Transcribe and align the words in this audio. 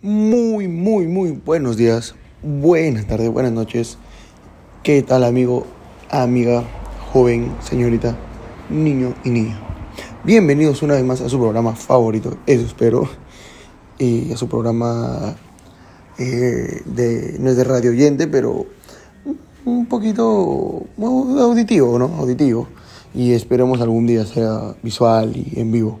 Muy, 0.00 0.68
muy, 0.68 1.08
muy 1.08 1.32
buenos 1.32 1.76
días, 1.76 2.14
buenas 2.40 3.08
tardes, 3.08 3.30
buenas 3.30 3.50
noches. 3.50 3.98
¿Qué 4.84 5.02
tal 5.02 5.24
amigo, 5.24 5.66
amiga, 6.08 6.62
joven, 7.12 7.52
señorita, 7.60 8.16
niño 8.70 9.14
y 9.24 9.30
niña? 9.30 9.58
Bienvenidos 10.22 10.84
una 10.84 10.94
vez 10.94 11.02
más 11.02 11.20
a 11.20 11.28
su 11.28 11.36
programa 11.40 11.74
favorito, 11.74 12.38
eso 12.46 12.64
espero. 12.64 13.08
Y 13.98 14.30
a 14.32 14.36
su 14.36 14.48
programa 14.48 15.34
eh, 16.16 16.80
de, 16.84 17.34
no 17.40 17.50
es 17.50 17.56
de 17.56 17.64
radio 17.64 17.90
oyente, 17.90 18.28
pero 18.28 18.66
un 19.64 19.86
poquito 19.86 20.86
auditivo, 20.96 21.98
¿no? 21.98 22.04
Auditivo. 22.18 22.68
Y 23.14 23.32
esperemos 23.32 23.80
algún 23.80 24.06
día 24.06 24.24
sea 24.24 24.76
visual 24.80 25.36
y 25.36 25.58
en 25.58 25.72
vivo. 25.72 25.98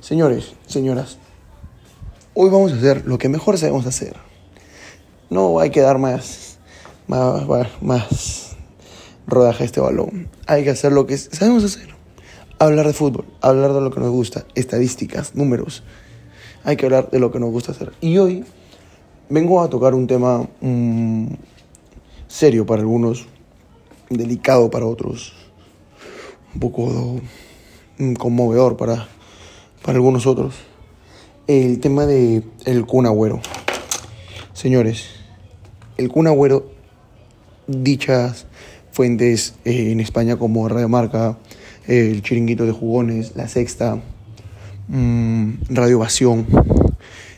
Señores, 0.00 0.52
señoras, 0.66 1.16
hoy 2.34 2.50
vamos 2.50 2.72
a 2.72 2.76
hacer 2.76 3.06
lo 3.06 3.16
que 3.16 3.28
mejor 3.28 3.58
sabemos 3.58 3.86
hacer. 3.86 4.16
No 5.30 5.60
hay 5.60 5.70
que 5.70 5.80
dar 5.80 5.98
más, 5.98 6.58
más, 7.06 7.46
más 7.80 8.56
rodaje 9.26 9.62
a 9.62 9.66
este 9.66 9.80
balón. 9.80 10.28
Hay 10.46 10.64
que 10.64 10.70
hacer 10.70 10.92
lo 10.92 11.06
que 11.06 11.16
sabemos 11.16 11.64
hacer. 11.64 11.94
Hablar 12.58 12.86
de 12.86 12.92
fútbol, 12.92 13.24
hablar 13.40 13.72
de 13.72 13.80
lo 13.80 13.90
que 13.90 14.00
nos 14.00 14.10
gusta, 14.10 14.44
estadísticas, 14.54 15.34
números. 15.34 15.82
Hay 16.64 16.76
que 16.76 16.86
hablar 16.86 17.10
de 17.10 17.18
lo 17.18 17.30
que 17.30 17.40
nos 17.40 17.50
gusta 17.50 17.72
hacer. 17.72 17.92
Y 18.00 18.18
hoy 18.18 18.44
vengo 19.28 19.62
a 19.62 19.70
tocar 19.70 19.94
un 19.94 20.06
tema 20.06 20.48
mm, 20.60 21.26
serio 22.26 22.66
para 22.66 22.80
algunos, 22.80 23.26
delicado 24.10 24.70
para 24.70 24.86
otros, 24.86 25.34
un 26.54 26.60
poco 26.60 27.20
mm, 27.98 28.14
conmovedor 28.14 28.76
para, 28.76 29.08
para 29.82 29.96
algunos 29.96 30.26
otros 30.26 30.54
el 31.46 31.78
tema 31.80 32.06
de 32.06 32.42
el 32.64 32.86
Kun. 32.86 33.06
Señores, 34.52 35.06
el 35.98 36.08
Kun 36.08 36.26
Agüero, 36.26 36.70
dichas 37.66 38.46
fuentes 38.92 39.54
eh, 39.64 39.92
en 39.92 40.00
España 40.00 40.36
como 40.36 40.68
Radio 40.68 40.88
Marca, 40.88 41.38
el 41.86 42.22
Chiringuito 42.22 42.64
de 42.64 42.72
Jugones, 42.72 43.32
La 43.36 43.48
Sexta, 43.48 44.00
mm, 44.88 45.50
Radio 45.68 45.98
Ovación, 45.98 46.46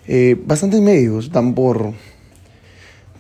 eh, 0.07 0.37
bastantes 0.47 0.81
medios 0.81 1.33
dan 1.33 1.55
por, 1.55 1.93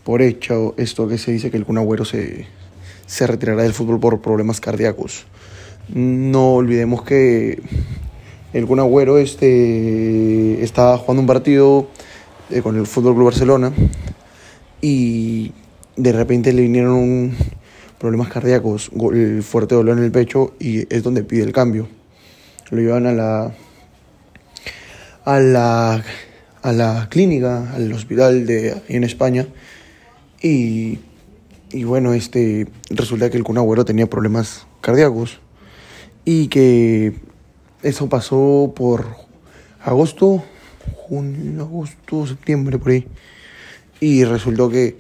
por 0.04 0.22
hecho 0.22 0.74
esto 0.76 1.08
que 1.08 1.18
se 1.18 1.32
dice 1.32 1.50
que 1.50 1.56
el 1.56 1.64
Kun 1.64 1.78
Agüero 1.78 2.04
se, 2.04 2.46
se 3.06 3.26
retirará 3.26 3.64
del 3.64 3.72
fútbol 3.72 3.98
por 3.98 4.20
problemas 4.20 4.60
cardíacos. 4.60 5.26
No 5.88 6.54
olvidemos 6.54 7.02
que 7.02 7.60
el 8.56 8.66
Kun 8.66 8.80
Agüero 8.80 9.18
este, 9.18 10.64
estaba 10.64 10.96
jugando 10.96 11.20
un 11.20 11.26
partido 11.26 11.88
eh, 12.48 12.62
con 12.62 12.78
el 12.78 12.86
Fútbol 12.86 13.12
Club 13.12 13.26
Barcelona 13.26 13.70
y 14.80 15.52
de 15.96 16.12
repente 16.12 16.54
le 16.54 16.62
vinieron 16.62 17.36
problemas 17.98 18.28
cardíacos, 18.28 18.90
el 19.12 19.42
fuerte 19.42 19.74
dolor 19.74 19.98
en 19.98 20.04
el 20.04 20.10
pecho 20.10 20.54
y 20.58 20.92
es 20.92 21.02
donde 21.02 21.22
pide 21.22 21.42
el 21.42 21.52
cambio. 21.52 21.86
Lo 22.70 22.80
llevan 22.80 23.06
a 23.06 23.12
la 23.12 23.52
a 25.26 25.38
la 25.38 26.02
a 26.62 26.72
la 26.72 27.08
clínica, 27.10 27.74
al 27.74 27.92
hospital 27.92 28.46
de 28.46 28.74
en 28.88 29.04
España 29.04 29.46
y, 30.40 30.98
y 31.72 31.84
bueno, 31.84 32.14
este 32.14 32.68
resulta 32.88 33.28
que 33.28 33.36
el 33.36 33.44
Kun 33.44 33.58
Agüero 33.58 33.84
tenía 33.84 34.06
problemas 34.06 34.66
cardíacos 34.80 35.40
y 36.24 36.48
que 36.48 37.35
eso 37.82 38.08
pasó 38.08 38.72
por 38.74 39.06
agosto, 39.82 40.42
junio, 40.94 41.62
agosto, 41.62 42.26
septiembre, 42.26 42.78
por 42.78 42.92
ahí. 42.92 43.06
Y 44.00 44.24
resultó 44.24 44.68
que 44.68 44.96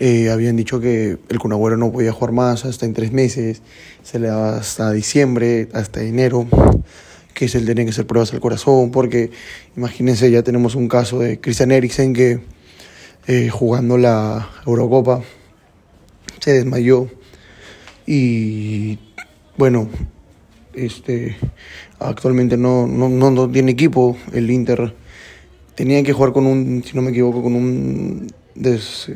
eh, 0.00 0.30
habían 0.30 0.56
dicho 0.56 0.80
que 0.80 1.18
el 1.28 1.38
Cunagüero 1.38 1.76
no 1.76 1.92
podía 1.92 2.12
jugar 2.12 2.32
más 2.32 2.64
hasta 2.64 2.86
en 2.86 2.94
tres 2.94 3.12
meses, 3.12 3.62
se 4.02 4.18
le 4.18 4.28
daba 4.28 4.56
hasta 4.56 4.90
diciembre, 4.92 5.68
hasta 5.72 6.02
enero, 6.02 6.46
que 7.34 7.48
se 7.48 7.60
le 7.60 7.66
tenían 7.66 7.86
que 7.86 7.90
hacer 7.90 8.06
pruebas 8.06 8.32
al 8.32 8.40
corazón, 8.40 8.90
porque 8.90 9.30
imagínense, 9.76 10.30
ya 10.30 10.42
tenemos 10.42 10.74
un 10.74 10.88
caso 10.88 11.20
de 11.20 11.40
Christian 11.40 11.70
Eriksen 11.70 12.12
que 12.12 12.40
eh, 13.28 13.48
jugando 13.50 13.98
la 13.98 14.50
Eurocopa 14.66 15.22
se 16.40 16.52
desmayó 16.52 17.08
y 18.06 18.98
bueno, 19.56 19.88
este, 20.74 21.36
actualmente 21.98 22.56
no, 22.56 22.86
no, 22.86 23.08
no, 23.08 23.50
tiene 23.50 23.72
equipo. 23.72 24.16
El 24.32 24.50
Inter 24.50 24.94
tenía 25.74 26.02
que 26.02 26.12
jugar 26.12 26.32
con 26.32 26.46
un, 26.46 26.82
si 26.84 26.96
no 26.96 27.02
me 27.02 27.10
equivoco, 27.10 27.42
con 27.42 27.54
un 27.54 28.26
des, 28.54 29.10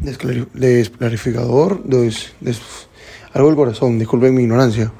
desclarificador, 0.00 1.82
des, 1.84 2.32
algo 3.32 3.48
del 3.48 3.56
corazón, 3.56 3.98
disculpen 3.98 4.34
mi 4.34 4.42
ignorancia. 4.42 4.92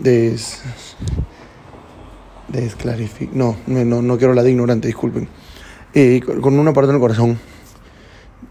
Des, 0.00 0.62
desclarific, 2.48 3.32
no, 3.32 3.56
no, 3.66 4.02
no 4.02 4.18
quiero 4.18 4.34
la 4.34 4.42
de 4.42 4.50
ignorante, 4.50 4.88
disculpen. 4.88 5.28
Eh, 5.94 6.20
con 6.40 6.58
una 6.58 6.72
parte 6.72 6.92
del 6.92 7.00
corazón, 7.00 7.38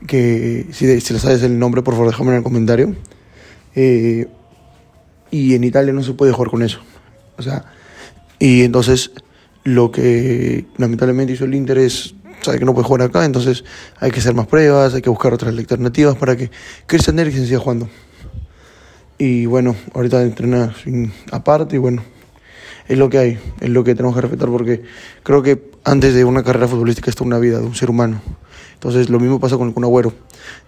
que 0.06 0.68
si, 0.72 1.02
si 1.02 1.14
le 1.14 1.20
sabes 1.20 1.44
el 1.44 1.58
nombre, 1.58 1.82
por 1.82 1.94
favor 1.94 2.10
déjame 2.10 2.32
en 2.32 2.38
el 2.38 2.44
comentario. 2.44 2.96
Eh, 3.76 4.28
y 5.32 5.56
en 5.56 5.64
Italia 5.64 5.94
no 5.94 6.04
se 6.04 6.14
puede 6.14 6.32
jugar 6.32 6.50
con 6.50 6.64
eso. 6.64 6.80
O 7.38 7.42
sea, 7.42 7.66
y 8.40 8.64
entonces 8.64 9.12
lo 9.64 9.92
que 9.92 10.66
lamentablemente 10.78 11.34
hizo 11.34 11.46
el 11.46 11.56
Inter 11.56 11.78
es, 11.80 12.16
sabe 12.42 12.60
que 12.60 12.66
no 12.66 12.74
puede 12.74 12.88
jugar 12.88 13.04
acá, 13.04 13.26
entonces 13.26 13.64
hay 14.00 14.12
que 14.12 14.20
hacer 14.20 14.34
más 14.34 14.48
pruebas, 14.48 14.94
hay 14.94 15.02
que 15.02 15.10
buscar 15.10 15.34
otras 15.34 15.56
alternativas 15.56 16.16
para 16.16 16.36
que 16.36 16.50
Christian 16.86 17.20
Eriksen 17.20 17.46
siga 17.46 17.60
jugando. 17.60 17.90
Y 19.18 19.46
bueno, 19.46 19.76
ahorita 19.94 20.22
entrena 20.22 20.76
aparte 21.32 21.76
y 21.76 21.80
bueno, 21.80 22.04
es 22.88 22.98
lo 22.98 23.10
que 23.10 23.18
hay, 23.18 23.40
es 23.60 23.70
lo 23.70 23.84
que 23.84 23.96
tenemos 23.96 24.16
que 24.16 24.22
respetar 24.22 24.50
porque 24.50 24.84
creo 25.24 25.42
que 25.42 25.72
antes 25.84 26.14
de 26.14 26.24
una 26.24 26.44
carrera 26.44 26.68
futbolística 26.68 27.10
está 27.10 27.24
una 27.24 27.40
vida 27.40 27.60
de 27.60 27.66
un 27.66 27.76
ser 27.76 27.90
humano. 27.90 28.22
Entonces 28.76 29.10
lo 29.10 29.20
mismo 29.20 29.40
pasa 29.40 29.58
con 29.58 29.68
el 29.68 29.74
Kun 29.74 29.84
Agüero. 29.84 30.14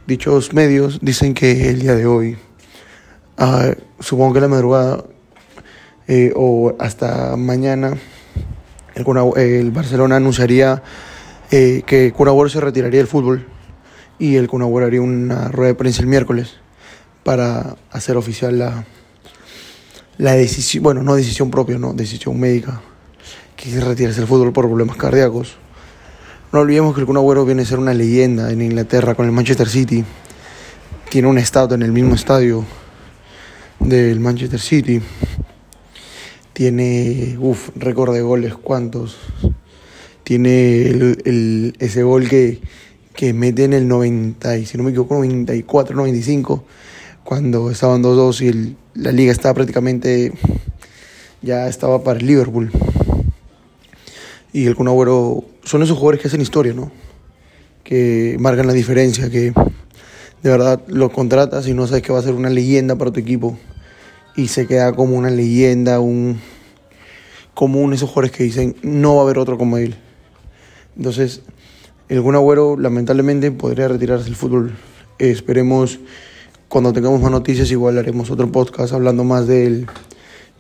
Dichos 0.08 0.53
medios 0.53 1.00
dicen 1.02 1.36
que 1.36 1.70
el 1.70 1.80
día 1.80 1.94
de 1.94 2.08
hoy 2.08 2.38
Ah, 3.41 3.74
supongo 4.00 4.34
que 4.34 4.42
la 4.42 4.48
madrugada 4.48 5.06
eh, 6.08 6.32
o 6.36 6.74
hasta 6.80 7.36
mañana 7.38 7.98
el, 8.96 9.72
Barcelona 9.72 10.18
anunciaría 10.18 10.84
eh, 11.52 11.84
que 11.86 12.12
Cunagüero 12.12 12.50
se 12.50 12.59
retiraría 12.59 13.00
del 13.00 13.08
fútbol 13.08 13.46
y 14.18 14.36
el 14.36 14.48
Cunagüero 14.48 14.88
haría 14.88 15.02
una 15.02 15.48
rueda 15.50 15.70
de 15.70 15.76
prensa 15.76 16.02
el 16.02 16.08
miércoles 16.08 16.56
para 17.24 17.76
hacer 17.92 18.18
oficial 18.18 18.59
la, 18.59 18.86
la 20.18 20.34
decisión, 20.34 20.84
bueno, 20.84 21.04
no 21.04 21.16
decisión 21.16 21.50
propia, 21.50 21.78
no, 21.78 21.94
decisión 21.94 22.40
médica, 22.40 22.82
que 23.56 23.70
se 23.70 23.80
retirarse 23.80 24.20
del 24.20 24.28
fútbol 24.28 24.52
por 24.52 24.68
problemas 24.68 24.98
cardíacos. 24.98 25.58
No 26.52 26.59
olvidemos 26.62 26.96
que 26.96 27.02
el 27.02 27.08
Cunagüero 27.08 27.46
viene 27.46 27.62
a 27.62 27.66
ser 27.66 27.80
una 27.80 27.94
leyenda 27.94 28.52
en 28.52 28.62
Inglaterra 28.62 29.16
con 29.16 29.26
el 29.26 29.32
Manchester 29.32 29.70
City. 29.70 30.04
Tiene 31.09 31.28
un 31.28 31.38
estadio 31.38 31.76
en 31.76 31.84
el 31.84 31.92
mismo 31.92 32.16
estadio 32.16 32.66
del 33.90 34.20
Manchester 34.20 34.60
City. 34.60 35.02
Tiene, 36.54 37.38
uff, 37.40 37.70
récord 37.76 38.14
de 38.14 38.22
goles, 38.22 38.54
¿cuántos? 38.54 39.18
Tiene 40.24 40.82
el, 40.82 41.76
ese 41.80 42.04
gol 42.04 42.30
que, 42.30 42.62
que 43.16 43.34
mete 43.34 43.64
en 43.64 43.74
el 43.74 43.88
90, 43.88 44.66
si 44.66 44.78
no 44.78 44.84
me 44.84 44.92
equivoco, 44.92 45.16
94, 45.16 45.96
95, 45.96 46.64
cuando 47.24 47.72
estaban 47.72 48.04
2-2 48.04 48.42
y 48.42 48.76
la 48.94 49.12
liga 49.12 49.32
estaba 49.32 49.56
prácticamente, 49.56 50.34
ya 51.42 51.68
estaba 51.68 52.04
para 52.04 52.20
el 52.20 52.28
Liverpool. 52.28 52.72
Y 54.54 54.68
el 54.68 54.76
Kun 54.76 54.88
son 55.64 55.84
esos 55.84 55.98
jugadores 55.98 56.22
que 56.22 56.28
hacen 56.28 56.42
historia, 56.42 56.74
¿no? 56.74 56.92
Que 57.84 58.38
marcan 58.40 58.68
la 58.68 58.74
diferencia, 58.74 59.30
que 59.30 59.53
de 60.44 60.50
verdad 60.50 60.82
lo 60.88 61.12
contratas 61.12 61.68
y 61.68 61.74
no 61.74 61.88
sabes 61.88 62.03
que 62.03 62.14
va 62.14 62.20
a 62.20 62.24
ser 62.24 62.34
una 62.34 62.50
leyenda 62.50 62.96
para 62.96 63.12
tu 63.12 63.20
equipo 63.20 63.58
y 64.40 64.47
se 64.47 64.68
queda 64.68 64.94
como 64.94 65.18
una 65.18 65.30
leyenda, 65.30 66.00
un 66.00 66.40
común 67.53 67.91
esos 67.91 68.09
jugadores 68.09 68.32
que 68.32 68.46
dicen 68.46 68.74
no 68.84 69.16
va 69.16 69.22
a 69.22 69.24
haber 69.26 69.38
otro 69.38 69.58
como 69.58 69.78
él. 69.78 69.96
Entonces, 70.96 71.41
el 72.08 72.22
Kun 72.22 72.36
Agüero 72.36 72.78
lamentablemente 72.78 73.52
podría 73.52 73.90
retirarse 73.90 74.26
del 74.26 74.38
fútbol. 74.38 74.78
esperemos 75.18 76.00
cuando 76.70 76.94
tengamos 76.94 77.20
más 77.20 77.32
noticias 77.32 77.70
igual 77.72 77.97
haremos 77.97 78.32
otro 78.32 78.50
podcast 78.50 78.94
hablando 78.94 79.26
más 79.26 79.46
de 79.46 79.66
él, 79.66 79.88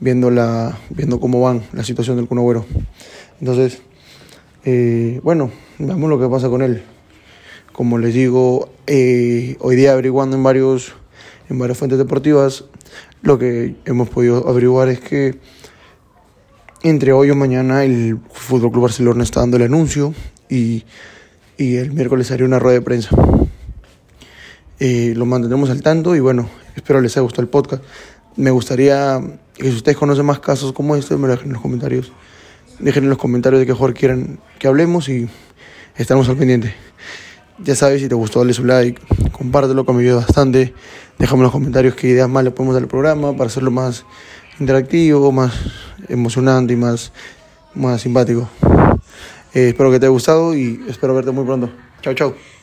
viendo 0.01 0.29
la 0.29 0.77
viendo 0.89 1.21
cómo 1.21 1.39
van 1.39 1.63
la 1.71 1.85
situación 1.85 2.17
del 2.17 2.27
Kun 2.27 2.39
Agüero. 2.39 2.65
Entonces, 3.39 3.81
eh, 4.65 5.21
bueno, 5.23 5.51
veamos 5.77 6.09
lo 6.09 6.19
que 6.19 6.27
pasa 6.27 6.49
con 6.49 6.63
él. 6.63 6.83
Como 7.71 7.97
les 7.97 8.13
digo, 8.13 8.73
eh, 8.87 9.55
hoy 9.61 9.77
día 9.77 9.93
averiguando 9.93 10.35
en 10.35 10.43
varios 10.43 10.95
en 11.49 11.57
varias 11.57 11.77
fuentes 11.77 11.97
deportivas, 11.97 12.65
lo 13.21 13.37
que 13.39 13.75
hemos 13.85 14.09
podido 14.09 14.47
averiguar 14.47 14.89
es 14.89 14.99
que 14.99 15.39
entre 16.83 17.11
hoy 17.11 17.29
o 17.31 17.35
mañana 17.35 17.83
el 17.83 18.19
Fútbol 18.31 18.71
Club 18.71 18.83
Barcelona 18.83 19.23
está 19.23 19.41
dando 19.41 19.57
el 19.57 19.63
anuncio 19.63 20.13
y, 20.47 20.85
y 21.57 21.75
el 21.75 21.91
miércoles 21.91 22.31
haré 22.31 22.45
una 22.45 22.59
rueda 22.59 22.79
de 22.79 22.81
prensa. 22.81 23.15
Eh, 24.79 25.13
lo 25.15 25.25
mantendremos 25.25 25.69
al 25.69 25.81
tanto 25.81 26.15
y 26.15 26.21
bueno, 26.21 26.49
espero 26.75 27.01
les 27.01 27.11
haya 27.17 27.23
gustado 27.23 27.41
el 27.41 27.49
podcast. 27.49 27.83
Me 28.37 28.51
gustaría 28.51 29.19
que 29.55 29.69
si 29.69 29.75
ustedes 29.75 29.97
conocen 29.97 30.25
más 30.25 30.39
casos 30.39 30.71
como 30.71 30.95
este, 30.95 31.17
me 31.17 31.27
lo 31.27 31.33
dejen 31.33 31.47
en 31.47 31.53
los 31.53 31.61
comentarios. 31.61 32.11
Dejen 32.79 33.03
en 33.03 33.09
los 33.09 33.17
comentarios 33.17 33.59
de 33.59 33.65
qué 33.65 33.73
jugador 33.73 33.93
quieran 33.93 34.39
que 34.57 34.67
hablemos 34.67 35.09
y 35.09 35.27
estamos 35.97 36.29
al 36.29 36.37
pendiente. 36.37 36.73
Ya 37.63 37.75
sabes, 37.75 38.01
si 38.01 38.07
te 38.07 38.15
gustó, 38.15 38.39
dale 38.39 38.53
su 38.53 38.63
like, 38.63 39.01
compártelo, 39.31 39.85
que 39.85 39.93
me 39.93 40.01
ayuda 40.01 40.17
bastante. 40.17 40.73
Déjame 41.17 41.39
en 41.39 41.43
los 41.43 41.51
comentarios 41.51 41.95
qué 41.95 42.07
ideas 42.07 42.29
más 42.29 42.43
le 42.43 42.51
podemos 42.51 42.73
dar 42.73 42.83
al 42.83 42.89
programa 42.89 43.33
para 43.33 43.47
hacerlo 43.47 43.69
más 43.69 44.05
interactivo, 44.59 45.31
más 45.31 45.53
emocionante 46.07 46.73
y 46.73 46.77
más, 46.77 47.11
más 47.75 48.01
simpático. 48.01 48.47
Eh, 49.53 49.69
espero 49.69 49.91
que 49.91 49.99
te 49.99 50.05
haya 50.05 50.11
gustado 50.11 50.55
y 50.55 50.83
espero 50.87 51.13
verte 51.13 51.31
muy 51.31 51.43
pronto. 51.43 51.69
Chao, 52.01 52.13
chao. 52.13 52.58